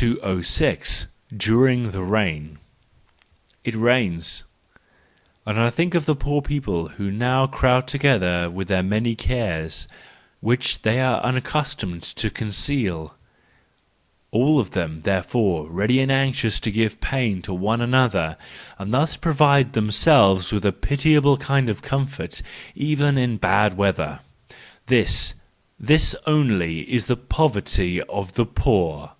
[0.00, 1.56] THE JOYFUL WISDOM, III
[1.90, 1.92] 197 206.
[1.92, 2.58] During the Rain
[3.64, 4.44] .—It rains,
[5.44, 9.88] and I think of the poor people who now crowd together with their many cares,
[10.40, 13.12] which they are unaccustomed to con¬ ceal;
[14.30, 18.38] all of them, therefore, ready and anxious to give pain to one another,
[18.78, 22.40] and thus provide them¬ selves with a pitiable kind of comfort,
[22.74, 24.20] even in bad weather.
[24.86, 25.34] This,
[25.78, 29.12] this only, is the poverty of the poor!